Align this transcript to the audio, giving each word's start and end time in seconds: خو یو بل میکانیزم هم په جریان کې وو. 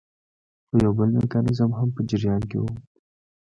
خو 0.67 0.73
یو 0.83 0.91
بل 0.97 1.09
میکانیزم 1.19 1.71
هم 1.77 1.89
په 1.95 2.01
جریان 2.09 2.41
کې 2.49 2.57
وو. 2.59 2.69